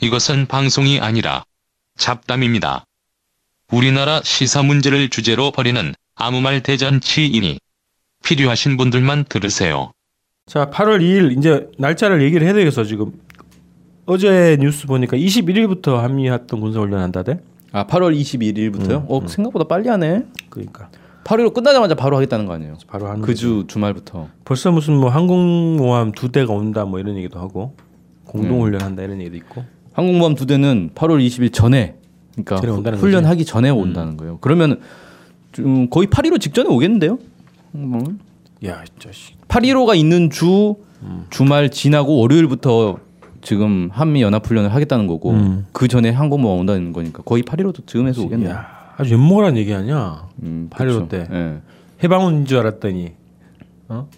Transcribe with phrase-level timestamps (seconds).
[0.00, 1.42] 이것은 방송이 아니라
[1.96, 2.84] 잡담입니다.
[3.72, 7.58] 우리나라 시사 문제를 주제로 벌이는 아무 말 대잔치이니
[8.24, 9.90] 필요하신 분들만 들으세요.
[10.46, 13.12] 자, 8월 2일 이제 날짜를 얘기를 해야 되겠어 지금.
[14.06, 17.40] 어제 뉴스 보니까 21일부터 한미합동 군사훈련 한다대.
[17.72, 19.04] 아 8월 21일부터요?
[19.08, 20.22] 어 생각보다 빨리 하네.
[20.48, 20.90] 그러니까
[21.24, 22.78] 8월 끝나자마자 바로 하겠다는 거 아니에요?
[22.86, 24.28] 바로 하는 그주 주말부터.
[24.44, 27.76] 벌써 무슨 뭐 항공모함 두 대가 온다 뭐 이런 얘기도 하고
[28.24, 29.64] 공동훈련 한다 이런 얘기도 있고.
[29.98, 31.96] 항공모함 두 대는 8월 20일 전에
[32.36, 34.38] 그러니까 훈련하기 전에 온다는 거예요.
[34.40, 34.78] 그러면
[35.50, 37.18] 좀 거의 8.15 직전에 오겠는데요?
[37.72, 38.04] 뭐.
[38.64, 39.36] 야, 이 자식.
[39.48, 40.76] 8.15가 있는 주
[41.30, 42.98] 주말 지나고 월요일부터
[43.42, 45.66] 지금 한미 연합 훈련을 하겠다는 거고 음.
[45.72, 48.50] 그 전에 항공모함 온다는 거니까 거의 8.15도 즈음에서 오겠네요.
[48.50, 50.28] 야, 아주 연모란 얘기 아니야.
[50.44, 51.08] 음, 8.15 그렇죠.
[51.08, 51.28] 때.
[51.32, 51.58] 예.
[52.04, 53.14] 해방 온 줄 알았더니
[53.88, 54.08] 어?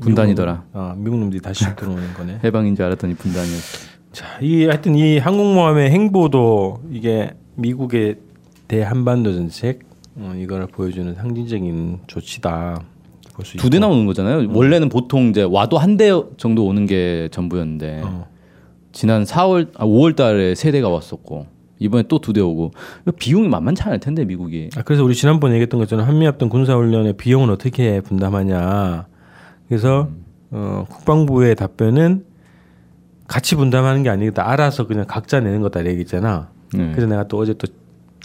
[0.00, 0.52] 분단이더라.
[0.72, 2.40] 미국, 어, 미국 놈들이 다시 들어오는 거네.
[2.42, 3.93] 해방인 줄 알았더니 분단이었어.
[4.14, 8.16] 자, 이 하여튼 이 항공모함의 행보도 이게 미국의
[8.68, 9.80] 대한반도 정책
[10.16, 12.80] 어, 이걸 보여주는 상징적인 조치다.
[13.58, 13.86] 두대 있고.
[13.86, 14.48] 나오는 거잖아요.
[14.52, 18.26] 원래는 보통 이제 와도 한 대 정도 오는 게 전부였는데 어.
[18.92, 21.46] 지난 4월 아 5월 달에 세 대가 왔었고
[21.80, 22.70] 이번에 또 두 대 오고
[23.18, 24.70] 비용이 만만치 않을 텐데 미국이.
[24.76, 29.06] 아, 그래서 우리 지난번 에 얘기했던 것처럼 한미 합동 군사 훈련의 비용은 어떻게 분담하냐.
[29.66, 30.08] 그래서
[30.52, 32.24] 어, 국방부의 답변은
[33.26, 34.48] 같이 분담하는 게 아니겠다.
[34.48, 36.50] 알아서 그냥 각자 내는 거다 이렇게 얘기했잖아.
[36.74, 36.90] 네.
[36.92, 37.66] 그래서 내가 또 어제 또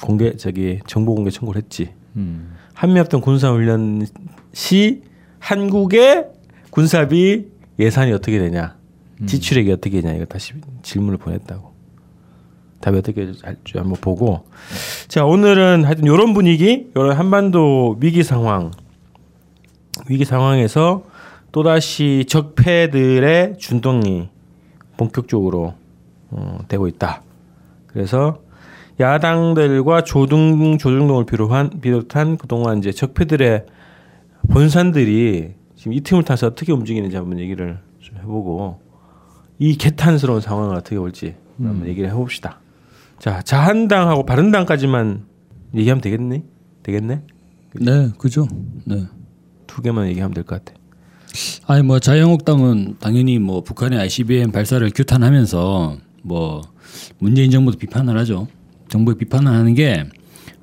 [0.02, 1.94] 공개 저기 정보 공개 청구를 했지.
[2.16, 2.56] 음.
[2.74, 4.06] 한미합동 군사훈련
[4.54, 5.04] 시
[5.40, 6.28] 한국의
[6.70, 7.48] 군사비
[7.78, 8.76] 예산이 어떻게 되냐,
[9.26, 11.70] 지출액이 어떻게 되냐 이거 다시 질문을 보냈다고.
[12.82, 14.46] 답이 어떻게 할지 한번 보고.
[15.08, 18.72] 자 오늘은 하여튼 이런 분위기, 이런 한반도 위기 상황,
[20.10, 21.04] 위기 상황에서
[21.52, 24.30] 또 다시 적폐들의 준동이
[25.00, 25.74] 본격적으로
[26.32, 27.22] 어, 되고 있다.
[27.88, 28.42] 그래서
[29.00, 33.66] 야당들과 조중 조중동을 비롯한 비롯한 그동안 이제 적폐들의
[34.50, 38.82] 본산들이 지금 이 틈을 타서 어떻게 움직이는지 한번 얘기를 좀 해보고
[39.58, 42.60] 이 개탄스러운 상황을 어떻게 볼지 한번 얘기를 해봅시다.
[43.20, 45.26] 자 자한당하고 바른당까지만
[45.76, 46.44] 얘기하면 되겠니?
[46.84, 47.22] 되겠네?
[47.82, 48.48] 네, 그죠.
[48.86, 49.06] 네.
[49.68, 50.78] 두 개만 얘기하면 될 것 같아.
[51.68, 56.62] 아니 뭐 자유한국당은 당연히 뭐 북한의 ICBM 발사를 규탄하면서 뭐
[57.20, 58.48] 문재인 정부도 비판을 하죠.
[58.90, 60.04] 정부의 비판을 하는 게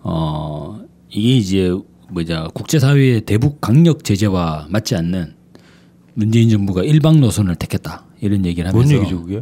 [0.09, 1.76] 어 이게 이제
[2.10, 5.34] 뭐냐 국제사회의 대북 강력 제재와 맞지 않는
[6.14, 9.41] 문재인 정부가 일방 노선을 택했다 이런 얘기를 하면서 뭔 얘기죠 그게?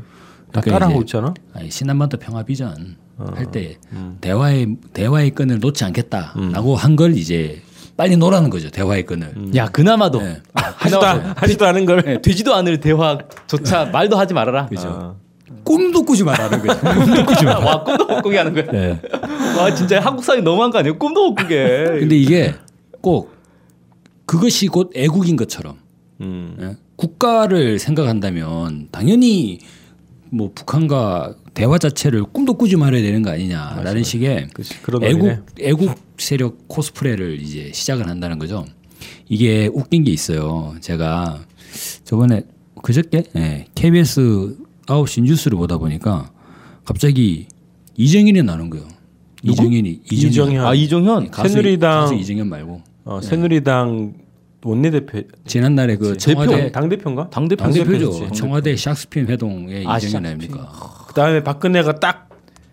[0.52, 1.34] 다 그러니까 따라하고 있잖아.
[1.52, 3.76] 아니, 신한반도 평화 비전 할때
[4.22, 7.60] 대화의 대화의 끈을 놓지 않겠다라고 한걸 이제
[7.96, 9.54] 빨리 놓으라는 거죠 대화의 끈을.
[9.56, 10.42] 야 그나마도 네.
[10.54, 12.02] 하지도 안- 하지도 않은 걸.
[12.02, 14.66] 네, 되지도 않을 대화조차 말도 하지 말아라.
[14.66, 15.16] 그죠.
[15.62, 16.80] 꿈도 꾸지 말라는 거죠.
[17.04, 17.58] 꿈도 꾸지 마.
[17.58, 18.64] 와 꿈도 못 꾸게 하는 거야.
[18.70, 19.00] 네.
[19.58, 20.98] 와 진짜 한국 사회 너무한 거 아니에요?
[20.98, 21.86] 꿈도 못 꾸게.
[22.00, 22.54] 근데 이게
[23.00, 23.32] 꼭
[24.26, 25.76] 그것이 곧 애국인 것처럼
[26.20, 26.56] 음.
[26.60, 26.76] 예?
[26.96, 29.58] 국가를 생각한다면 당연히
[30.34, 35.30] 뭐 북한과 대화 자체를 꿈도 꾸지 말아야 되는 거 아니냐라는 식의 그치, 그런 논리네.
[35.32, 38.64] 애국 애국 세력 코스프레를 이제 시작을 한다는 거죠.
[39.28, 40.74] 이게 웃긴 게 있어요.
[40.80, 41.44] 제가
[42.04, 42.42] 저번에
[42.82, 44.56] 그저께 예, KBS
[44.86, 46.30] 9시 뉴스를 보다 보니까
[46.84, 47.46] 갑자기
[47.96, 48.86] 이정현이 나오는 거예요.
[49.44, 50.66] 이정현이 이정현.
[50.66, 51.30] 아 이종현.
[51.30, 54.14] 가수, 새누리당- 가수 이정현 말고 어, 새누리당
[54.64, 57.30] 원내대표 지난날에 그 청와대 당 대표인가?
[57.30, 57.62] 당 대표.
[57.64, 58.10] 당대표죠.
[58.10, 58.38] 당대표지.
[58.38, 60.26] 청와대 샥스핀 회동의 아, 이정현.
[60.26, 60.70] 아닙니까?
[61.08, 62.24] 그다음에 박근혜가 딱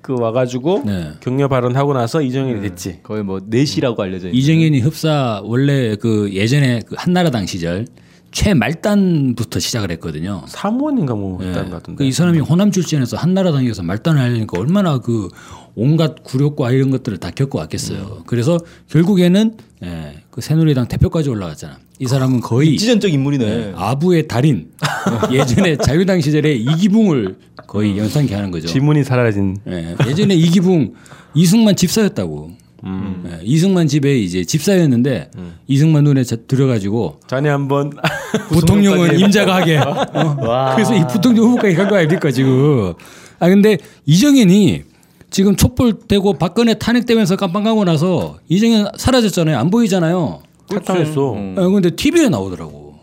[0.02, 1.12] 그 와가지고 네.
[1.20, 3.02] 격려 발언하고 나서 이정현이 됐지.
[3.04, 4.40] 거의 뭐 넷이라고 알려져 있는.
[4.40, 7.86] 이정현이 흡사 원래 그 예전에 그 한나라당 시절
[8.32, 10.44] 최말단부터 시작을 했거든요.
[10.48, 11.48] 사무원인가 뭐 예.
[11.50, 11.98] 했다는 것 같은데.
[11.98, 15.30] 그 이 사람이 호남 출신에서 한나라당에서 말단을 하려니까 얼마나 그
[15.76, 18.00] 온갖 굴욕과 이런 것들을 다 겪어왔겠어요.
[18.20, 18.24] 음.
[18.26, 18.58] 그래서
[18.90, 21.78] 결국에는 예, 그 새누리당 대표까지 올라갔잖아.
[22.00, 23.46] 이 사람은 거의 지전적 인물이네.
[23.46, 24.70] 예, 아부의 달인
[25.32, 27.36] 예전에 자유당 시절에 이기붕을
[27.68, 28.68] 거의 연상케 하는 거죠.
[28.68, 29.58] 지문이 사라진.
[29.68, 30.94] 예, 예전에 이기붕
[31.34, 32.52] 이승만 집사였다고.
[32.84, 35.30] 예, 이승만 집에 이제 집사였는데
[35.68, 37.92] 이승만 눈에 자- 들어가지고 자네 한번
[38.50, 39.78] 부통령은 임자가 하게.
[39.78, 40.74] 어?
[40.76, 42.94] 그래서 이 부통령 후보까지 간 거 아닙니까 지금.
[43.40, 44.84] 아 근데 이정현이
[45.32, 49.58] 지금 촛불 되고 박근혜 탄핵되면서 깜빵가고 나서 이정현 사라졌잖아요.
[49.58, 50.42] 안 보이잖아요.
[50.68, 51.36] 탈당했어.
[51.58, 52.96] 아, 근데 TV에 나오더라고.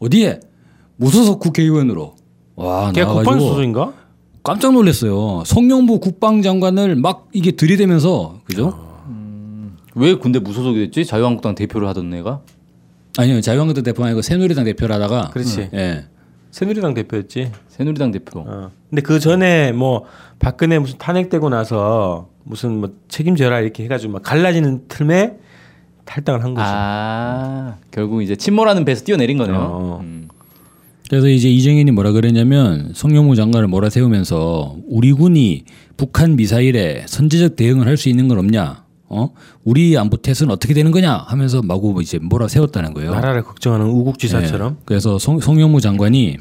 [0.00, 0.40] 어디에?
[0.96, 2.16] 무소속 국회의원으로.
[2.56, 3.92] 와, 걔 국방 수석인가?
[4.42, 5.42] 깜짝 놀랐어요.
[5.44, 8.78] 송영부 국방장관을 막 이게 들이대면서 그죠?
[9.94, 11.04] 왜 군대 무소속이 됐지?
[11.04, 12.40] 자유한국당 대표를 하던 애가.
[13.18, 15.70] 아니요 자유한국당 대표 아니고 새누리당 대표를 하다가 그렇지.
[15.74, 16.04] 예.
[16.56, 17.52] 새누리당 대표였지.
[17.68, 18.40] 새누리당 대표.
[18.46, 18.70] 어.
[18.88, 20.04] 근데 그 전에 뭐
[20.38, 25.34] 박근혜 무슨 탄핵되고 나서 무슨 뭐 책임져라 이렇게 해가지고 막 갈라지는 틈에
[26.06, 26.64] 탈당을 한 거지.
[26.66, 29.54] 아 결국 이제 침몰하는 배에서 뛰어내린 거네요.
[29.54, 30.00] 어.
[30.02, 30.28] 음.
[31.10, 35.64] 그래서 이제 이정현이 뭐라 그랬냐면 송영무 장관을 몰아세우면서 우리 군이
[35.98, 38.85] 북한 미사일에 선제적 대응을 할 수 있는 건 없냐?
[39.08, 39.30] 어?
[39.64, 41.24] 우리 안보 태세는 어떻게 되는 거냐?
[41.28, 43.12] 하면서 마구 이제 몰아 세웠다는 거예요.
[43.12, 44.74] 나라를 걱정하는 우국지사처럼.
[44.74, 44.82] 네.
[44.84, 46.38] 그래서 송, 송영무 장관이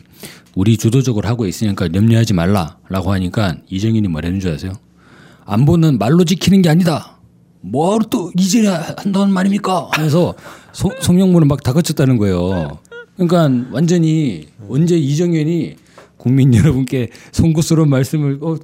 [0.55, 4.73] 우리 주도적으로 하고 있으니까 염려하지 말라라고 하니까 이정현이 뭐라는 줄 아세요?
[5.45, 7.17] 안보는 말로 지키는 게 아니다.
[7.61, 9.89] 뭘또 이제 한다는 말입니까?
[9.91, 10.33] 하면서
[10.71, 12.79] 송, 송영무는 막 다그쳤다는 거예요.
[13.17, 15.75] 그러니까 완전히 언제 이정현이
[16.17, 18.55] 국민 여러분께 송구스러운 말씀을 어,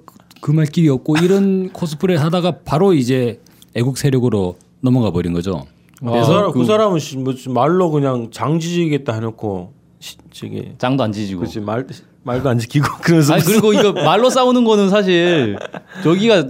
[0.42, 3.40] 그 말길이 없고 이런 코스프레 하다가 바로 이제
[3.76, 5.66] 애국 세력으로 넘어가 버린 거죠.
[6.00, 11.12] 그, 사람, 그 사람은 씨, 뭐 말로 그냥 장 지지겠다 해놓고 시, 저기 짱도 안
[11.12, 11.42] 지지고.
[11.42, 11.86] 그렇지 말
[12.24, 15.58] 말도 안 지키고 그러면서 아니 그리고 이거 말로 싸우는 거는 사실
[16.04, 16.48] 저기가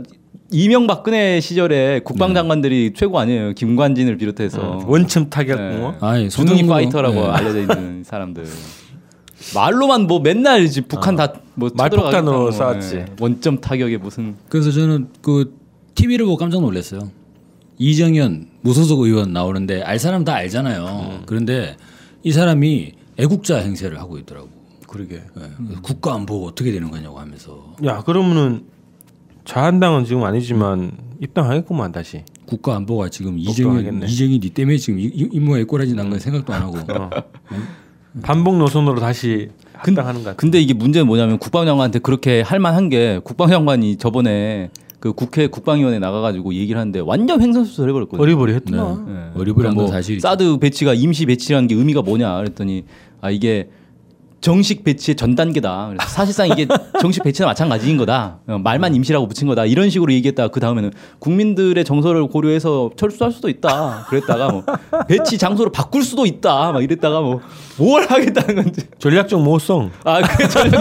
[0.54, 3.54] 이명박근혜 시절에 국방장관들이 최고 아니에요.
[3.54, 5.78] 김관진을 비롯해서 원점 타격 네.
[5.78, 7.28] 뭐 아니, 주둥이 파이터라고 네.
[7.28, 8.46] 알려져 있는 사람들.
[9.56, 13.06] 말로만 뭐 맨날 이제 북한 다뭐 말폭탄으로 쐈지.
[13.20, 15.56] 원점 타격에 무슨 그래서 저는 그
[15.96, 17.12] TV를 보고 깜짝 놀랐어요.
[17.78, 21.22] 이정현 무소속 의원 나오는데 알 사람 다 알잖아요.
[21.26, 21.78] 그런데
[22.24, 24.50] 이 사람이 애국자 행세를 하고 있더라고.
[24.88, 25.16] 그러게.
[25.16, 25.22] 예.
[25.58, 28.66] 그래서 국가 안보가 어떻게 되는 거냐고 하면서 야 그러면은
[29.46, 30.92] 자한당은 지금 아니지만
[31.22, 32.24] 입당하겠구만 다시.
[32.46, 34.06] 국가 안보가 지금 이정현 걱정하겠네.
[34.08, 36.78] 이정현이 때문에 지금 이- 이- 임무에 꼬라지 난건 생각도 안 하고
[38.22, 40.36] 반북 노선으로 다시 합당하는 것 같아.
[40.38, 44.70] 근데 이게 문제는 뭐냐면 국방장관한테 그렇게 할 만한 게 국방장관이 저번에
[45.02, 48.22] 그 국회 국방위원회 나가가지고 얘기를 하는데 완전 횡설수설 해버렸거든요.
[48.22, 49.04] 어리버리 했구나.
[49.08, 49.32] 네.
[49.42, 50.26] 어리버리한 건뭐 사실이죠.
[50.28, 52.86] 사드 배치가 임시 배치라는 게 의미가 뭐냐 그랬더니
[53.20, 53.70] 아 이게
[54.42, 55.88] 정식 배치의 전 단계다.
[55.90, 56.68] 그래서 사실상 이게
[57.02, 58.42] 정식 배치나 마찬가지인 거다.
[58.48, 59.66] 어, 말만 임시라고 붙인 거다.
[59.66, 64.06] 이런 식으로 얘기했다가 그 다음에는 국민들의 정서를 고려해서 철수할 수도 있다.
[64.08, 64.64] 그랬다가 뭐
[65.08, 66.72] 배치 장소를 바꿀 수도 있다.
[66.74, 67.42] 막 이랬다가 뭐
[67.80, 68.82] 뭘 하겠다는 건지.
[69.00, 69.90] 전략적 모호성.
[70.04, 70.78] 아 그게 전혀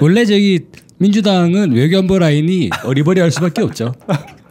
[0.00, 0.66] 원래 저기
[0.98, 3.94] 민주당은 외교안보 라인이 어리버리할 수밖에 없죠.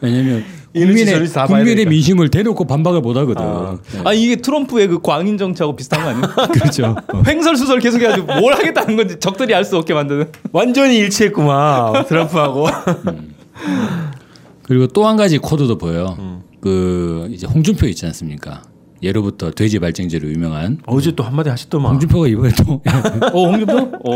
[0.01, 0.43] 왜냐하면
[0.73, 1.85] 국민의 국민의.
[1.85, 3.79] 민심을 대놓고 반박을 못 하거든.
[3.93, 4.01] 네.
[4.03, 6.27] 아 이게 트럼프의 그 광인 정치하고 비슷한 거 아니에요?
[6.51, 6.95] 그렇죠.
[7.27, 10.29] 횡설수설 계속해가지고 뭘 하겠다는 건지 적들이 알 수 없게 만드는.
[10.51, 12.67] 완전히 일치했구만 트럼프하고.
[14.63, 16.15] 그리고 또 한 가지 코드도 보여.
[16.19, 16.41] 음.
[16.59, 18.61] 그 이제 홍준표 있지 않습니까?
[19.03, 21.91] 예로부터 돼지 발정제로 유명한 어제 또 한마디 하셨더만.
[21.93, 22.81] 홍준표가 이번에 또
[23.33, 23.77] 어 홍준표?
[23.77, 24.11] 어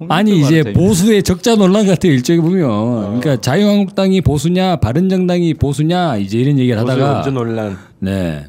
[0.00, 6.16] 홍준표 아니 이제 되게- 보수의 적자 논란 같아요 일종에 보면 그러니까 자유한국당이 보수냐 바른정당이 보수냐
[6.16, 7.78] 이제 이런 얘기를 하다가 완전 논란.
[8.00, 8.46] 네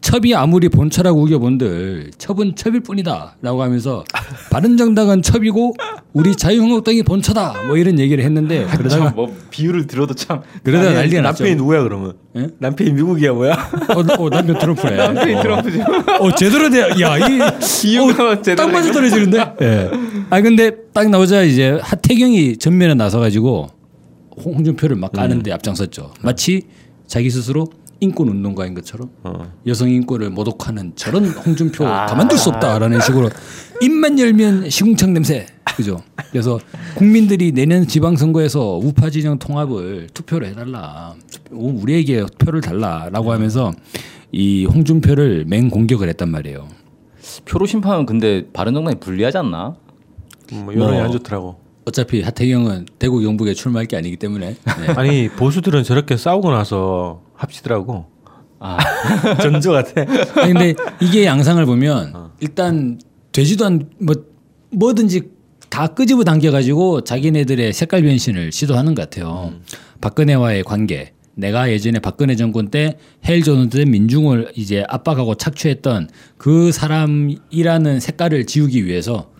[0.00, 4.04] 첩이 아무리 본처라고 우겨본들 첩은 첩일 뿐이다라고 하면서
[4.50, 5.74] 바른정당은 첩이고
[6.12, 10.98] 우리 자유한국당이 본처다 뭐 이런 얘기를 했는데 그러다가 참, 뭐 비유를 들어도 참 그러다가 아니,
[10.98, 11.44] 난리가 났죠.
[11.44, 12.14] 남편이 누구야 그러면?
[12.36, 12.48] 예?
[12.58, 13.52] 남편이 미국이야 뭐야?
[13.52, 14.96] 어, 어, 남편 트럼프네.
[14.96, 15.80] 남편이 트럼프죠.
[16.20, 16.80] 어 제대로 돼.
[17.00, 19.54] 야이 비유가 제대로 딱 맞아 떨어지는데.
[19.62, 19.90] 예.
[20.30, 23.68] 아 근데 딱 나오자 이제 하태경이 전면에 나서가지고
[24.44, 26.14] 홍준표를 막 까는데 앞장섰죠.
[26.22, 26.62] 마치
[27.06, 27.66] 자기 스스로
[28.00, 29.10] 인권 운동가인 것처럼
[29.66, 33.28] 여성 인권을 모독하는 저런 홍준표 가만둘 수 없다라는 식으로
[33.82, 36.00] 입만 열면 시궁창 냄새 그죠?
[36.30, 36.58] 그래서
[36.96, 41.14] 국민들이 내년 지방선거에서 우파 진영 통합을 투표를 해달라
[41.50, 43.72] 우리에게 표를 달라라고 하면서
[44.32, 46.68] 이 홍준표를 맹 공격을 했단 말이에요.
[47.44, 49.76] 표로 심판은 근데 바른정당이 불리하지 않나?
[50.52, 51.02] 뭐 여론이 뭐.
[51.04, 51.59] 안 좋더라고.
[51.84, 54.86] 어차피 하태경은 대구 경북에 출마할 게 아니기 때문에 네.
[54.96, 58.06] 아니 보수들은 저렇게 싸우고 나서 합치더라고.
[58.58, 58.78] 아
[59.40, 60.02] 전조 같아.
[60.42, 63.00] 아니, 근데 이게 양상을 보면 일단
[63.32, 64.14] 되지도 않뭐
[64.72, 65.30] 뭐든지
[65.70, 69.52] 다 끄집어 당겨가지고 자기네들의 색깔 변신을 시도하는 것 같아요.
[70.00, 71.12] 박근혜와의 관계.
[71.36, 78.84] 내가 예전에 박근혜 정권 때 헬 조선때 민중을 이제 압박하고 착취했던 그 사람이라는 색깔을 지우기
[78.84, 79.30] 위해서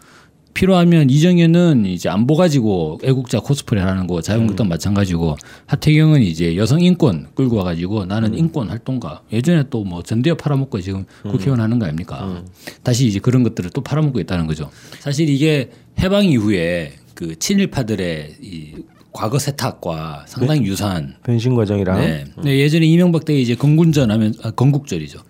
[0.55, 7.29] 필요하면 이정현은 이제 안보 가지고 애국자 코스프레 하는 거 자유한국당 마찬가지고 하태경은 이제 여성 인권
[7.35, 9.23] 끌고 와가지고 나는 인권 활동가.
[9.33, 12.43] 예전에 또 뭐 전대협 팔아먹고 지금 국회의원 하는 거 아닙니까?
[12.83, 14.71] 다시 이제 그런 것들을 또 팔아먹고 있다는 거죠.
[15.01, 18.75] 사실 이게 해방 이후에 그 친일파들의 이
[19.13, 22.01] 과거 세탁과 상당히 유사한 변신 과정이랑.
[22.01, 22.25] 네.
[22.45, 25.21] 네, 예전에 이명박 때 이제 건군전 하면 아, 건국절이죠.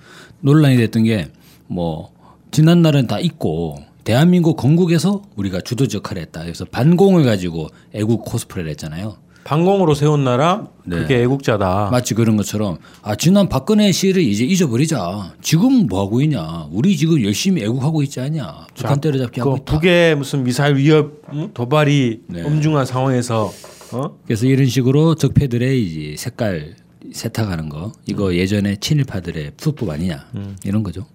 [0.40, 1.28] 논란이 됐던 게
[1.72, 2.10] 뭐
[2.50, 6.42] 지난 날은 다 잊고 대한민국 건국에서 우리가 주도적 역할을 했다.
[6.42, 9.16] 그래서 반공을 가지고 애국 코스프레를 했잖아요.
[9.44, 10.96] 방공으로 세운 나라 네.
[10.96, 11.88] 그게 애국자다.
[11.90, 15.34] 마치 그런 것처럼 아 지난 박근혜 시를 이제 잊어버리자.
[15.40, 16.68] 지금 뭐 하고 있냐?
[16.70, 18.66] 우리 지금 열심히 애국하고 있지 않냐?
[18.74, 19.72] 북한 때려잡기 하고 그 있다.
[19.74, 21.50] 북의 무슨 미사일 위협 응?
[21.54, 22.42] 도발이 네.
[22.42, 23.50] 엄중한 상황에서
[23.92, 24.18] 어?
[24.26, 26.76] 그래서 이런 식으로 적폐들의 이제 색깔
[27.12, 27.92] 세탁하는 거 음.
[28.06, 30.26] 이거 예전에 친일파들의 수법 아니냐
[30.64, 31.06] 이런 거죠.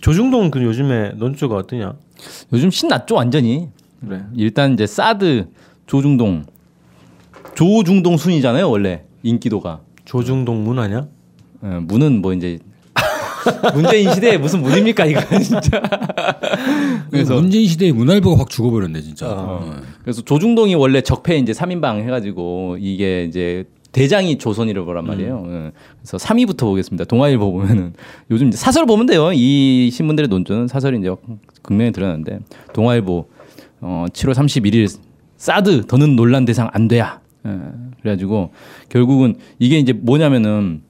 [0.00, 1.94] 조중동 그 요즘에 논조가 어떠냐?
[2.52, 3.68] 요즘 신났죠 완전히.
[4.06, 4.22] 그래.
[4.36, 5.48] 일단 이제 사드
[5.86, 6.44] 조중동
[7.54, 9.80] 조중동 순이잖아요 원래 인기도가.
[10.04, 11.08] 조중동 문화냐?
[11.60, 12.58] 어, 문은 뭐 이제
[13.74, 15.82] 문재인 시대에 무슨 문입니까 이거 진짜.
[17.10, 19.26] 그래서 문재인 시대에 문화일보가 확 죽어버렸네 진짜.
[19.26, 19.30] 아.
[19.30, 19.76] 어.
[20.02, 25.44] 그래서 조중동이 원래 적폐 이제 3인방 해가지고 이게 이제 대장이 조선일보란 말이에요.
[25.48, 25.72] 예.
[25.98, 27.04] 그래서 3위부터 보겠습니다.
[27.04, 27.94] 동아일보 보면은
[28.30, 29.32] 요즘 사설 보면 돼요.
[29.32, 31.14] 이 신문들의 논조는 사설이 이제
[31.62, 32.40] 극명히 드러나는데
[32.74, 33.26] 동아일보
[33.80, 34.98] 어 7월 31일
[35.36, 37.20] 사드 더는 논란 대상 안 돼야.
[37.46, 37.58] 예.
[38.00, 38.52] 그래가지고
[38.88, 40.82] 결국은 이게 이제 뭐냐면은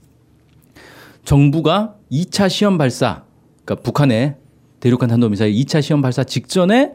[1.25, 3.23] 정부가 2차 시험 발사,
[3.65, 4.37] 그러니까 북한의
[4.81, 6.95] 대륙간 탄도미사일 2차 시험 발사 직전에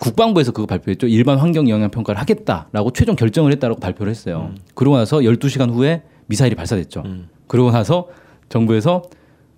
[0.00, 1.06] 국방부에서 그거 발표했죠.
[1.06, 4.52] 일반 환경 영향 평가를 하겠다라고 최종 결정을 했다라고 발표를 했어요.
[4.74, 7.04] 그러고 나서 12시간 후에 미사일이 발사됐죠.
[7.46, 8.08] 그러고 나서
[8.48, 9.02] 정부에서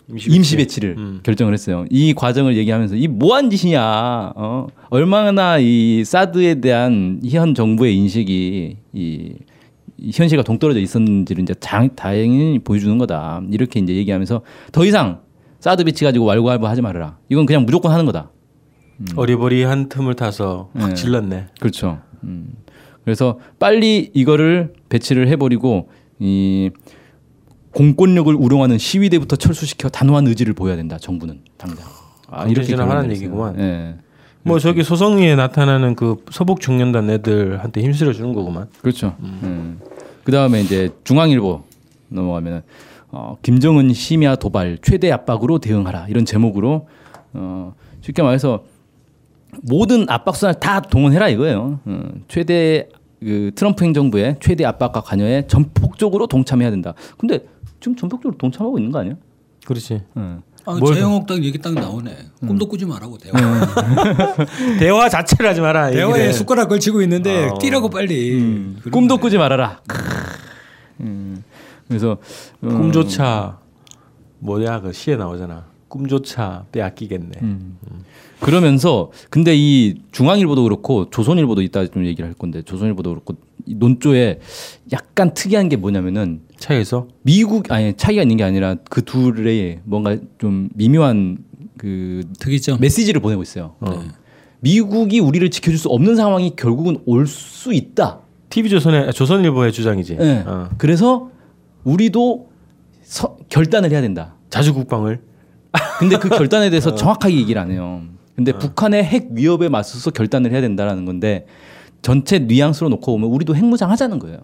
[0.09, 1.87] 임시, 배치를 결정을 했어요.
[1.89, 4.67] 이 과정을 얘기하면서 이 뭐한 짓이냐, 어?
[4.91, 9.33] 얼마나 이 사드에 대한 현 정부의 인식이 이,
[9.99, 13.43] 이 현실과 동떨어져 있었는지를 이제 장, 다행히 보여주는 거다.
[13.53, 15.21] 이렇게 이제 얘기하면서 더 이상
[15.61, 17.17] 사드 배치 가지고 왈가왈부 하지 말아라.
[17.29, 18.31] 이건 그냥 무조건 하는 거다.
[19.17, 20.95] 어리버리한 틈을 타서 확 네.
[20.95, 21.47] 질렀네.
[21.61, 22.01] 그렇죠.
[22.25, 22.55] 음.
[23.05, 26.71] 그래서 빨리 이거를 배치를 해버리고 이
[27.73, 30.99] 공권력을 우롱하는 시위대부터 철수시켜 단호한 의지를 보여야 된다.
[30.99, 31.87] 정부는 당장.
[32.29, 33.59] 아, 하라는 결론을 얘기구만.
[33.59, 33.97] 예.
[34.45, 38.69] 뭐 저기 소성리에 나타나는 그 서북 청년단 애들한테 힘실어 주는 거구만.
[38.81, 39.15] 그렇죠.
[39.21, 39.81] 음.
[40.25, 41.63] 그 다음에 이제 중앙일보
[42.09, 42.63] 넘어가면은
[43.11, 46.89] 어, 김정은 심야 도발 최대 압박으로 대응하라 이런 제목으로
[47.35, 48.65] 어, 쉽게 말해서
[49.62, 51.80] 모든 압박 수단을 다 동원해라 이거예요.
[51.85, 52.88] 어, 최대
[53.21, 56.94] 그 트럼프 행정부의 최대 압박과 관여에 전폭적으로 동참해야 된다.
[57.18, 57.40] 근데
[57.80, 59.14] 지금 전폭적으로 동참하고 있는 거 아니야?
[59.66, 60.02] 그렇지.
[60.14, 60.42] 어.
[60.64, 60.78] 아,
[61.26, 62.16] 딱 얘기 딱 나오네.
[62.40, 63.35] 꿈도 꾸지 말라고 대화.
[64.78, 65.90] 대화 자체를 하지 마라.
[65.90, 66.32] 대화에 얘기를.
[66.32, 67.59] 숟가락 걸치고 있는데 어.
[67.59, 68.30] 뛰라고 빨리.
[68.80, 69.16] 그런 꿈도.
[69.18, 69.80] 꾸지 말아라.
[71.00, 71.42] 음.
[71.88, 72.12] 그래서
[72.62, 73.59] 어, 꿈조차
[74.38, 75.72] 뭐야 그 시에 나오잖아.
[75.97, 77.33] 꿈조차 빼앗기겠네.
[77.43, 77.77] 음.
[78.41, 83.35] 그러면서 근데 이 중앙일보도 그렇고 조선일보도 이따 좀 얘기를 할 건데 조선일보도 그렇고
[83.67, 84.41] 이 논조에
[84.93, 90.71] 약간 특이한 게 뭐냐면은 차에서 미국 아니 차이가 있는 게 아니라 그 둘의 뭔가 좀
[90.75, 91.39] 미묘한
[91.77, 92.79] 그 특이점.
[92.81, 93.75] 메시지를 보내고 있어요.
[93.81, 94.03] 어.
[94.61, 98.21] 미국이 우리를 지켜줄 수 없는 상황이 결국은 올 수 있다.
[98.49, 100.17] TV 조선의 아, 조선일보의 주장이지.
[100.21, 100.45] 예.
[100.47, 100.71] 어.
[100.79, 101.31] 그래서
[101.85, 102.49] 우리도
[103.03, 104.37] 서- 결단을 해야 된다.
[104.51, 105.21] 자주 국방을
[105.99, 108.02] 근데 그 결단에 대해서 정확하게 얘기를 안 해요.
[108.35, 111.47] 근데 북한의 핵 위협에 맞서서 결단을 해야 된다라는 건데
[112.00, 114.38] 전체 뉘앙스로 놓고 보면 우리도 핵무장 하자는 거예요.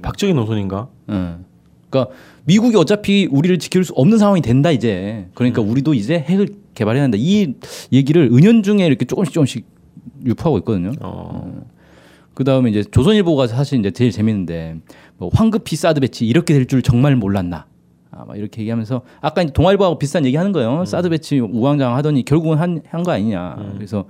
[0.00, 0.88] 박정희 노선인가?
[1.10, 1.34] 예.
[1.90, 5.28] 그러니까 미국이 어차피 우리를 지킬 수 없는 상황이 된다 이제.
[5.34, 7.18] 그러니까 우리도 이제 핵을 개발해야 한다.
[7.20, 7.52] 이
[7.92, 9.66] 얘기를 은연중에 이렇게 조금씩 조금씩
[10.24, 10.92] 유포하고 있거든요.
[11.00, 11.62] 어.
[12.34, 14.76] 그 다음에 이제 조선일보가 사실 이제 제일 재밌는데
[15.18, 17.66] 뭐 황급히 사드 배치 이렇게 될 줄 정말 몰랐나.
[18.12, 20.84] 아, 막 이렇게 얘기하면서 아까 동아일보하고 비슷한 얘기 하는 거예요.
[20.84, 23.56] 사드 배치 우왕좌왕 하더니 결국은 한 한 거 아니냐.
[23.74, 24.04] 그래서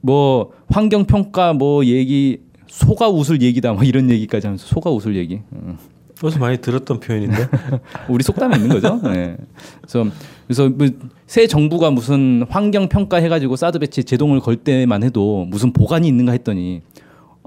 [0.00, 5.40] 뭐 환경 평가 뭐 얘기 소가 웃을 얘기다 뭐 이런 얘기까지 하면서 소가 웃을 얘기.
[5.52, 5.76] 음.
[6.22, 7.36] 어디서 많이 들었던 표현인데.
[8.10, 9.00] 우리 속담에 있는 거죠.
[9.04, 9.36] 네.
[9.80, 10.04] 그래서
[10.46, 10.88] 그래서 뭐
[11.28, 16.32] 새 정부가 무슨 환경 평가 해가지고 사드 배치 제동을 걸 때만 해도 무슨 복안이 있는가
[16.32, 16.80] 했더니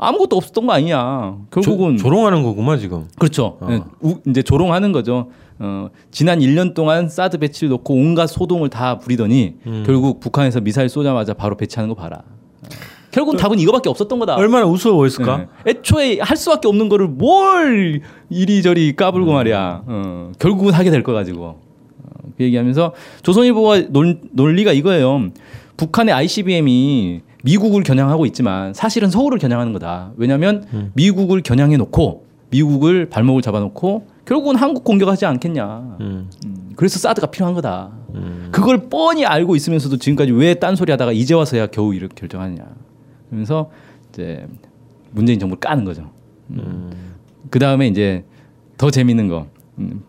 [0.01, 1.37] 아무것도 없었던 거 아니냐.
[1.51, 3.05] 결국은 조, 조롱하는 거구만 지금.
[3.19, 3.57] 그렇죠.
[4.01, 5.29] 우- 이제 조롱하는 거죠.
[5.59, 9.83] 어, 지난 1년 동안 사드 배치를 놓고 온갖 소동을 다 부리더니 음.
[9.85, 12.23] 결국 북한에서 미사일 쏘자마자 바로 배치하는 거 봐라.
[13.11, 14.35] 결국은 답은 이거밖에 없었던 거다.
[14.37, 15.37] 얼마나 우스워 보였을까?
[15.37, 15.71] 네.
[15.71, 19.83] 애초에 할 수밖에 없는 거를 뭘 이리저리 까불고 말이야.
[19.85, 21.43] 어, 결국은 하게 될 거 가지고.
[21.45, 21.59] 어,
[22.37, 25.29] 그 얘기하면서 조선일보가 논, 논리가 이거예요.
[25.77, 30.11] 북한의 ICBM이 미국을 겨냥하고 있지만 사실은 서울을 겨냥하는 거다.
[30.15, 35.97] 왜냐하면 미국을 겨냥해 놓고 미국을 발목을 잡아놓고 결국은 한국 공격하지 않겠냐.
[35.99, 36.29] 음.
[36.45, 37.91] 음, 그래서 사드가 필요한 거다.
[38.51, 42.63] 그걸 뻔히 알고 있으면서도 지금까지 왜 딴소리 하다가 이제 와서야 겨우 이렇게 결정하느냐.
[43.29, 43.71] 그러면서
[44.09, 44.45] 이제
[45.11, 46.11] 문재인 정부를 까는 거죠.
[47.49, 48.23] 그 다음에 이제
[48.77, 49.47] 더 재밌는 거.
[49.79, 50.03] 음,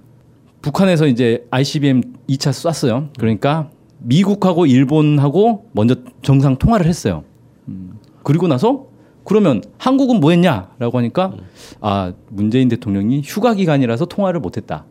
[0.60, 3.08] 북한에서 이제 ICBM 2차 쐈어요.
[3.18, 3.70] 그러니까
[4.04, 7.24] 미국하고 일본하고 먼저 정상 통화를 했어요.
[7.68, 8.86] 음, 그리고 나서
[9.24, 11.32] 그러면 한국은 뭐 했냐라고 하니까
[11.80, 14.84] 아 문재인 대통령이 휴가 기간이라서 통화를 못했다.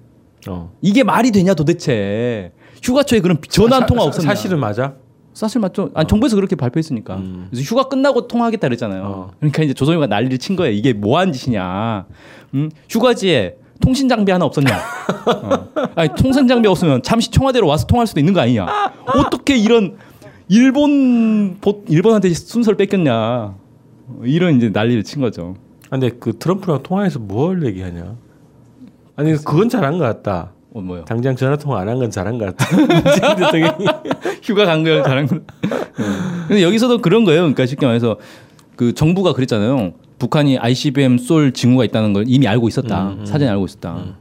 [0.48, 0.72] 어.
[0.82, 2.51] 이게 말이 되냐 도대체
[2.82, 4.27] 휴가초에 그런 전화 한 통화 사- 없었냐?
[4.27, 4.96] 사실은 맞아.
[5.34, 5.91] 사실 맞죠.
[5.94, 7.15] 아니 정부에서 그렇게 발표했으니까.
[7.18, 7.48] 음.
[7.50, 9.03] 그래서 휴가 끝나고 통화하겠다 그랬잖아요.
[9.03, 9.32] 어.
[9.39, 10.74] 그러니까 이제 조선일보가 난리를 친 거예요.
[10.74, 12.06] 이게 뭐 하는 짓이냐.
[12.53, 12.70] 음?
[12.89, 14.78] 휴가지에 통신 장비 하나 없었냐.
[15.26, 15.68] 어.
[15.96, 18.66] 아니 통신 장비 없으면 잠시 청와대로 와서 통화할 수도 있는 거 아니냐.
[19.08, 19.98] 어떻게 이런
[20.48, 23.14] 일본 보- 일본한테 순서를 뺏겼냐.
[23.14, 23.56] 어,
[24.24, 25.56] 이런 이제 난리를 친 거죠.
[25.88, 28.16] 아, 근데 그 트럼프랑 통화해서 뭘 얘기하냐?
[29.16, 30.52] 아니 그건 잘한 것 같다.
[30.74, 31.04] 어 뭐요?
[31.04, 32.66] 당장 전화 통화 안 한 건 잘한 것 같다.
[34.42, 35.38] 휴가 간 거예요, 잘한 거.
[36.48, 37.42] 근데 여기서도 그런 거예요.
[37.42, 38.18] 그러니까 쉽게 말해서
[38.76, 39.94] 그 정부가 그랬잖아요.
[40.22, 43.18] 북한이 ICBM 쏠 징후가 있다는 걸 이미 알고 있었다.
[43.24, 44.18] 사전에 알고 있었다.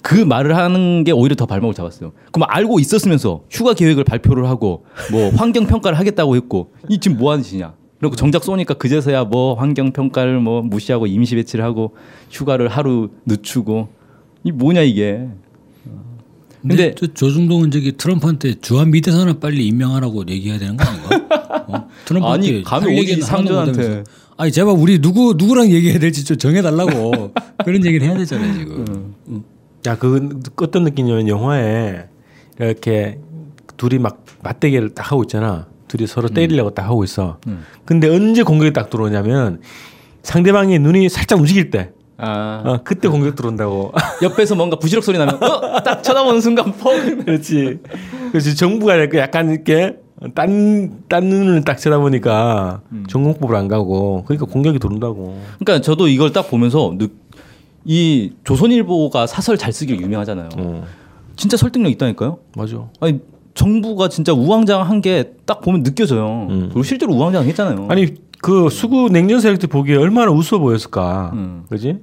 [0.00, 2.12] 그 말을 하는 게 오히려 더 발목을 잡았어요.
[2.32, 7.32] 그럼 알고 있었으면서 휴가 계획을 발표를 하고 뭐 환경 평가를 하겠다고 했고 이 지금 뭐
[7.32, 7.74] 하는 짓이냐?
[8.00, 11.94] 그리고 정작 쏘니까 그제서야 뭐 환경 평가를 뭐 무시하고 임시 배치를 하고
[12.30, 13.88] 휴가를 하루 늦추고
[14.44, 15.28] 이 뭐냐 이게.
[16.62, 21.64] 근데, 근데 저 조중동은 저기 트럼프한테 주한 미대사나 빨리 임명하라고 얘기해야 되는 거 아닌가?
[21.68, 21.88] 어?
[22.06, 24.04] 트럼프한테 아니, 감히 하나도 상전한테.
[24.36, 27.32] 아니 제발 우리 누구 누구랑 얘기해야 될지 좀 정해달라고
[27.64, 29.14] 그런 얘기를 해야 되잖아요 지금.
[29.86, 32.06] 야, 그 어떤 느낌이냐면 영화에
[32.58, 33.18] 이렇게
[33.76, 35.66] 둘이 막 맞대결을 딱 하고 있잖아.
[35.88, 37.38] 둘이 서로 때리려고 딱 하고 있어.
[37.84, 39.60] 근데 언제 공격이 딱 들어오냐면
[40.22, 43.92] 상대방의 눈이 살짝 움직일 때, 아 어, 그때 공격 들어온다고.
[44.22, 45.82] 옆에서 뭔가 부시럭 소리 나면 어?
[45.82, 47.78] 딱 쳐다보는 순간 퍽 그렇지.
[48.30, 48.56] 그렇지.
[48.56, 49.96] 정부가 약간 이렇게
[50.34, 55.38] 딴, 딴 눈을 딱 쳐다보니까 전공법을 안 가고 그러니까 공격이 들어온다고.
[55.58, 57.08] 그러니까 저도 이걸 딱 보면서 느,
[57.84, 60.48] 이 조선일보가 사설 잘 쓰기로 유명하잖아요.
[60.56, 60.84] 어,
[61.36, 62.38] 진짜 설득력 있다니까요.
[62.56, 62.84] 맞아.
[63.00, 63.20] 아니
[63.54, 66.46] 정부가 진짜 우왕좌왕한 게 딱 보면 느껴져요.
[66.48, 66.60] 음.
[66.68, 67.86] 그리고 실제로 우왕좌왕했잖아요.
[67.90, 71.30] 아니 그 수구 냉전 세력들 보기에 얼마나 웃어 보였을까.
[71.34, 71.64] 음.
[71.68, 71.98] 그지?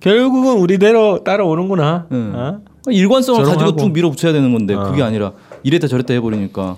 [0.00, 2.06] 결국은 우리대로 따라오는구나.
[2.12, 2.32] 음.
[2.34, 2.60] 어?
[2.88, 3.80] 일관성을 가지고 저렴하고.
[3.82, 4.84] 쭉 밀어붙여야 되는 건데 어.
[4.84, 5.32] 그게 아니라
[5.64, 6.76] 이랬다 저랬다 해버리니까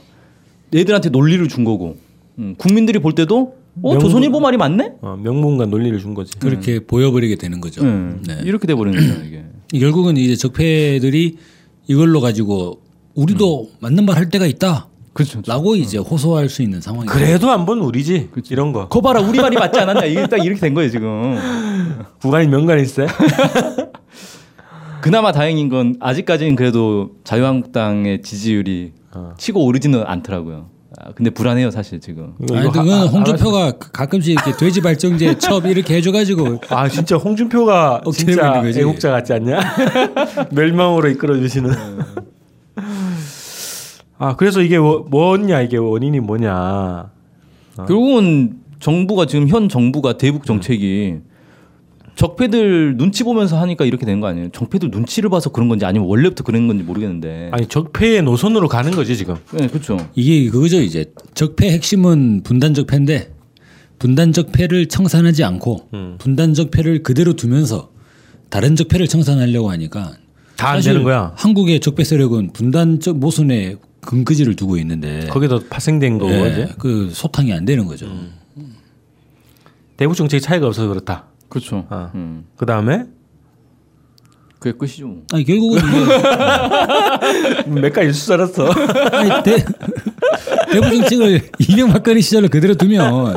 [0.74, 1.96] 애들한테 논리를 준 거고
[2.38, 4.92] 음, 국민들이 볼 때도 어 명분- 조선일보 말이 맞네.
[5.02, 6.32] 어, 명분과 논리를 준 거지.
[6.38, 7.82] 그렇게 보여버리게 되는 거죠.
[7.82, 8.38] 음, 네.
[8.44, 9.44] 이렇게 돼버리는 거예요 이게.
[9.78, 11.36] 결국은 이제 적폐들이
[11.86, 12.80] 이걸로 가지고
[13.14, 14.88] 우리도 맞는 말 할 때가 있다.
[15.12, 15.42] 그렇죠.
[15.46, 18.28] 라고 이제 호소할 수 있는 상황이 그래도 한 번 우리지.
[18.50, 18.88] 이런 거.
[18.88, 21.36] 거 봐라 우리 말이 맞지 않았냐 이게 딱 이렇게 된 거예요 지금.
[22.20, 23.08] 구간이 명간이 있어요?
[25.00, 29.34] 그나마 다행인 건 아직까지는 그래도 자유한국당의 지지율이 어.
[29.38, 30.70] 치고 오르지는 않더라고요.
[31.00, 32.34] 아, 근데 불안해요 사실 지금.
[32.52, 38.02] 아니 그건 하- 하- 홍준표가 가끔씩 이렇게 돼지 발정제 첩 이렇게 해줘가지고 아 진짜 홍준표가
[38.04, 38.80] 억지로 진짜.
[38.80, 39.60] 애국자 같지 않냐?
[40.50, 41.70] 멸망으로 이끌어 주시는.
[44.18, 47.10] 아 그래서 이게 뭐, 뭐냐 이게 원인이 뭐냐?
[47.76, 51.18] 결국은 정부가 지금 현 정부가 대북 정책이
[52.18, 54.48] 적폐들 눈치 보면서 하니까 이렇게 된 거 아니에요?
[54.52, 57.50] 적폐들 눈치를 봐서 그런 건지 아니면 원래부터 그런 건지 모르겠는데.
[57.52, 59.36] 아니 적폐의 노선으로 가는 거지 지금.
[59.52, 59.96] 네, 그렇죠.
[60.16, 63.32] 이게 그거죠 이제 적폐 핵심은 분단 적폐인데
[64.00, 66.16] 분단 적폐를 청산하지 않고 음.
[66.18, 67.90] 분단 적폐를 그대로 두면서
[68.50, 70.12] 다른 적폐를 청산하려고 하니까
[70.56, 71.32] 다 안 되는 거야.
[71.36, 77.52] 한국의 적폐 세력은 분단적 모순에 근거지를 두고 있는데 거기도 파생된 거고 예, 이제 그 소탕이
[77.52, 78.08] 안 되는 거죠.
[79.96, 81.26] 대북 정책 차이가 없어서 그렇다.
[81.48, 81.86] 그렇죠.
[81.88, 82.10] 아.
[82.14, 82.44] 음.
[82.56, 83.04] 그 다음에
[84.58, 85.06] 그게 끝이죠.
[85.06, 85.22] 뭐.
[85.32, 88.66] 아니 결국은 이게 몇 가지 수 알았어.
[89.12, 89.64] 아니, 대,
[90.72, 93.36] 대북 정책을 이명 박근혜 시절로 그대로 두면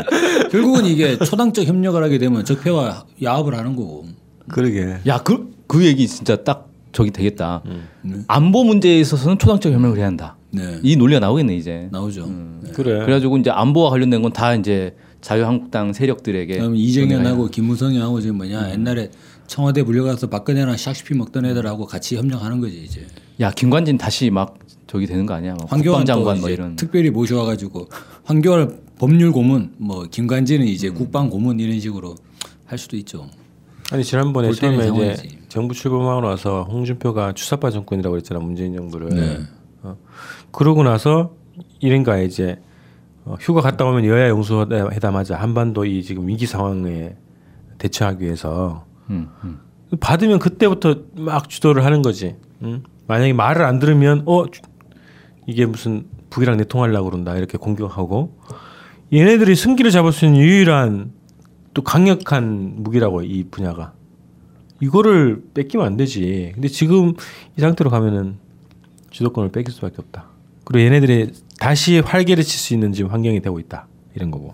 [0.51, 4.07] 결국은 이게 초당적 협력을 하게 되면 적폐와 야합을 하는 거고.
[4.49, 4.97] 그러게.
[5.07, 7.61] 야, 그, 그 얘기 진짜 딱 저기 되겠다.
[7.65, 8.25] 음.
[8.27, 10.35] 안보 문제에 있어서는 초당적 협력을 해야 한다.
[10.51, 10.79] 네.
[10.83, 11.87] 이 논리가 나오겠네 이제.
[11.91, 12.27] 나오죠.
[12.73, 12.99] 그래.
[13.05, 19.09] 그래가지고 이제 안보와 관련된 건 다 이제 자유한국당 세력들에게 이정현하고 김무성이하고 지금 뭐냐 옛날에
[19.47, 23.05] 청와대 불려가서 박근혜랑 샥시피 먹던 애들하고 같이 협력하는 거지 이제.
[23.39, 24.57] 야 김관진 다시 막
[24.87, 25.55] 저기 되는 거 아니야?
[25.55, 26.75] 막 황교안 이제 뭐 이런.
[26.75, 27.89] 특별히 모셔와가지고
[28.23, 32.15] 황교안 법률 고문, 뭐 김관진은 이제 국방 고문 이런 식으로
[32.65, 33.27] 할 수도 있죠.
[33.91, 35.37] 아니 지난번에 처음에 이제 상황이지.
[35.49, 39.09] 정부 출범하고 나서 홍준표가 추사파 정권이라고 그랬잖아 문재인 정부를.
[39.09, 39.39] 네.
[39.83, 39.97] 어.
[40.51, 41.35] 그러고 나서
[41.79, 42.57] 이른가 이제
[43.25, 47.15] 어, 휴가 갔다 오면 여야 영수회담하자 한반도 이 지금 위기 상황에
[47.77, 49.59] 대처하기 위해서 음, 음.
[49.99, 52.35] 받으면 그때부터 막 주도를 하는 거지.
[52.63, 52.83] 응?
[53.07, 54.61] 만약에 말을 안 들으면 어 주-
[55.47, 58.37] 이게 무슨 북이랑 내통하려고 그런다 이렇게 공격하고
[59.11, 61.11] 얘네들이 승기를 잡을 수 있는 유일한
[61.73, 63.93] 또 강력한 무기라고 이 분야가
[64.81, 66.51] 이거를 뺏기면 안 되지.
[66.53, 67.13] 근데 지금
[67.57, 68.37] 이 상태로 가면은
[69.09, 70.25] 주도권을 뺏길 수밖에 없다.
[70.71, 73.87] 그리고 얘네들이 다시 활개를 칠 수 있는 지금 환경이 되고 있다.
[74.15, 74.53] 이런 거고.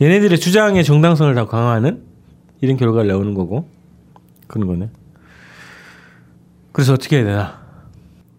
[0.00, 2.02] 얘네들의 주장의 정당성을 다 강화하는
[2.60, 3.68] 이런 결과를 나오는 거고
[4.46, 4.90] 그런 거네.
[6.72, 7.64] 그래서 어떻게 해야 되나?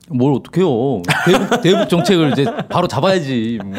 [0.09, 1.01] 뭘 어떡해요.
[1.25, 3.59] 대북, 대북 정책을 이제 바로 잡아야지.
[3.63, 3.73] 뭐.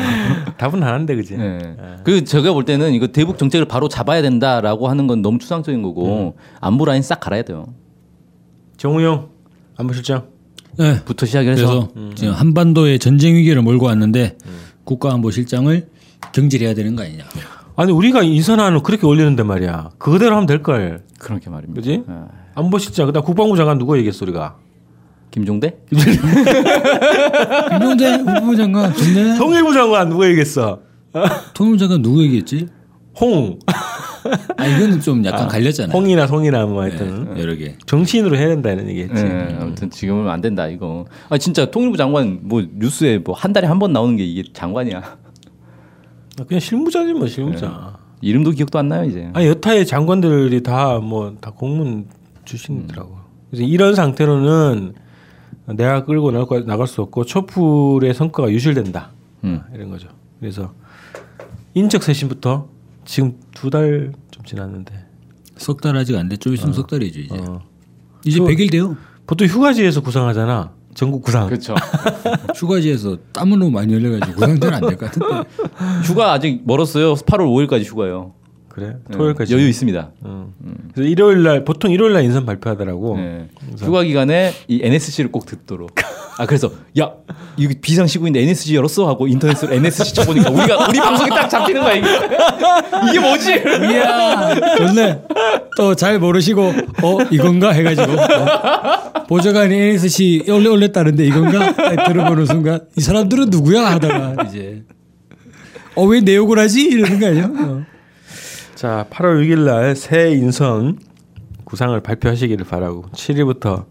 [0.58, 1.34] 답은 하나인데 그지?
[1.38, 1.76] 예.
[2.04, 6.36] 그 제가 볼 때는 이거 대북 정책을 바로 잡아야 된다라고 하는 건 너무 추상적인 거고
[6.60, 7.66] 안보 라인 싹 갈아야 돼요.
[8.76, 9.28] 정우영
[9.76, 10.35] 안보실장.
[10.78, 11.02] 네.
[11.04, 14.36] 부터 시작해서 그래서 지금 한반도의 전쟁 위기를 몰고 왔는데
[14.84, 15.88] 국가안보실장을
[16.32, 17.24] 경질해야 되는 거 아니냐.
[17.76, 19.90] 아니 우리가 인선안을 그렇게 올리는데 말이야.
[19.98, 21.02] 그거대로 하면 될 걸.
[21.18, 21.80] 그렇게 말입니다.
[21.80, 22.02] 그지?
[22.08, 22.14] 예.
[22.54, 24.56] 안보실장 그다음 국방부 장관 누구 얘기했어 우리가?
[25.30, 25.76] 김종대?
[27.70, 29.36] 김종대 후보 장관 좋네.
[29.36, 30.80] 통일부 장관 누구 얘기했어?
[31.54, 32.68] 통일부 장관 누구 얘기했지?
[33.20, 33.58] 홍.
[34.56, 35.96] 아 이거는 좀 약간 갈렸잖아요.
[35.96, 37.74] 홍이나 송이나 뭐 하여튼 네, 여러 개.
[37.86, 39.22] 정치인으로 해야 된다 이런 얘기했지.
[39.24, 41.04] 예, 아무튼 지금은 안 된다 이거.
[41.28, 45.02] 아 진짜 통일부 장관 뭐 뉴스에 뭐 한 달에 한 번 나오는 게 이게 장관이야.
[46.46, 47.98] 그냥 실무자지 뭐 실무자.
[48.20, 49.28] 이름도 기억도 안 나요 이제.
[49.34, 52.06] 아니 여타의 장관들이 다뭐 다 공문
[52.44, 53.16] 출신이더라고.
[53.50, 54.94] 그래서 이런 상태로는
[55.74, 59.10] 내가 끌고 나갈, 나갈 수 없고 촛불의 성과가 유실된다.
[59.44, 59.60] 음.
[59.74, 60.08] 이런 거죠.
[60.40, 60.72] 그래서
[61.74, 62.68] 인적 쇄신부터
[63.06, 64.92] 지금 두 달 좀 지났는데
[65.56, 66.36] 석 달 아직 안 돼.
[66.36, 67.34] 좀 있으면 석 달이죠 이제.
[67.38, 67.62] 어.
[68.24, 68.96] 이제 그- 100일 돼요.
[69.26, 70.72] 보통 휴가지에서 구상하잖아.
[70.94, 71.46] 전국 구상.
[71.46, 71.74] 그렇죠.
[72.56, 75.48] 휴가지에서 땀으로 많이 흘려가지고 구상전 안될 것 같은데.
[76.04, 77.14] 휴가 아직 멀었어요.
[77.14, 78.32] 8월 5일까지 휴가요.
[78.68, 78.96] 그래.
[79.10, 79.54] 예, 토요일까지.
[79.54, 80.10] 여유 있습니다.
[80.20, 80.52] 어.
[80.94, 83.18] 그래서 일요일 날 보통 일요일 날 인선 발표하더라고.
[83.18, 83.48] 예.
[83.78, 85.90] 휴가 기간에 이 NSC를 꼭 듣도록.
[86.38, 87.10] 아 그래서 야
[87.56, 91.94] 이거 비상 시국인데 NSC 열었어 하고 인터넷으로 NSC 쳐보니까 우리가 우리 방송이 딱 잡히는 거야
[91.94, 92.06] 이게.
[93.08, 93.52] 이게 뭐지?
[93.92, 95.22] 이야, 좋네.
[95.76, 96.62] 또 잘 모르시고
[97.02, 103.86] 어 이건가 해가지고 어, 보좌관이 NSC 올려 올렸다는데 이건가 딱 들어보는 순간 이 사람들은 누구야
[103.92, 104.82] 하다가 이제
[105.94, 107.44] 어 왜 내 욕을 하지 이러는 거 아니야?
[107.46, 107.82] 어.
[108.74, 110.98] 자, 8월 6일 날 새 인선
[111.64, 113.86] 구상을 발표하시기를 바라고 7일부터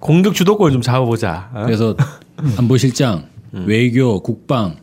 [0.00, 1.50] 공격 주도권을 좀 잡아보자.
[1.54, 1.62] 어?
[1.64, 1.94] 그래서
[2.56, 4.76] 안보실장, 외교, 국방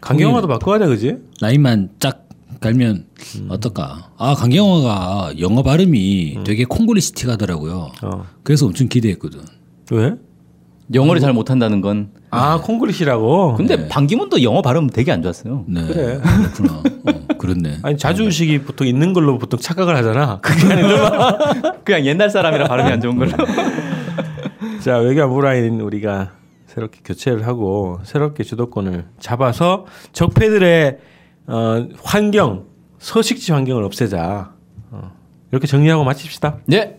[0.00, 1.16] 강경화도 바꿔야 그지?
[1.40, 2.26] 라인만 쫙
[2.60, 3.06] 갈면
[3.48, 4.10] 어떨까?
[4.18, 7.90] 아 강경화가 영어 발음이 되게 콩고리스틱 하더라고요.
[8.02, 8.24] 어.
[8.42, 9.40] 그래서 엄청 기대했거든.
[9.92, 10.14] 왜?
[10.94, 12.10] 영어를 잘 못한다는 건.
[12.30, 13.54] 아, 콩그리시라고.
[13.56, 15.64] 근데 반기문도 영어 발음 되게 안 좋았어요.
[15.68, 16.20] 네, 그래.
[16.20, 16.82] 그렇구나.
[17.06, 17.78] 어, 그렇네.
[17.82, 20.40] 아니 자주식이 보통 있는 걸로 보통 착각을 하잖아.
[20.40, 21.38] 그게 아니라.
[21.84, 23.32] 그냥 옛날 사람이라 발음이 안 좋은 걸로.
[24.82, 26.32] 자, 외교안보 라인 우리가
[26.66, 30.98] 새롭게 교체를 하고 새롭게 주도권을 잡아서 적폐들의
[31.46, 32.64] 어, 환경,
[32.98, 34.52] 서식지 환경을 없애자.
[34.90, 35.12] 어,
[35.52, 36.58] 이렇게 정리하고 마칩시다.
[36.66, 36.98] 네.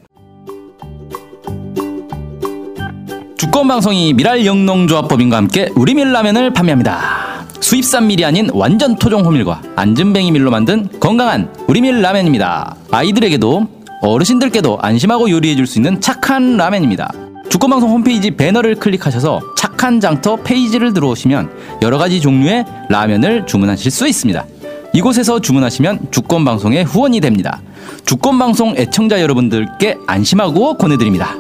[3.38, 7.46] 주권 방송이 미랄 영농조합법인과 함께 우리 밀 라면을 판매합니다.
[7.60, 12.78] 수입산 밀이 아닌 완전 토종 호밀과 안전뱅이 밀로 만든 건강한 우리 밀 라면입니다.
[12.91, 13.67] 아이들에게도
[14.02, 17.10] 어르신들께도 안심하고 요리해 줄 수 있는 착한 라면입니다.
[17.54, 21.52] 주권방송 홈페이지 배너를 클릭하셔서 착한 장터 페이지를 들어오시면
[21.84, 24.44] 여러 가지 종류의 라면을 주문하실 수 있습니다.
[24.92, 27.62] 이곳에서 주문하시면 주권방송의 후원이 됩니다.
[28.06, 31.36] 주권방송 애청자 여러분들께 안심하고 권해드립니다.